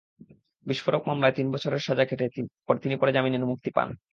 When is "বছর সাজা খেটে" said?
1.53-2.25